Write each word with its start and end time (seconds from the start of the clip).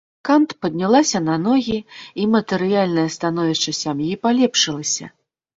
Кант 0.27 0.53
паднялася 0.65 1.21
на 1.25 1.35
ногі, 1.43 1.77
і 2.23 2.27
матэрыяльнае 2.37 3.05
становішча 3.17 3.71
сям'і 3.83 4.17
палепшылася. 4.25 5.05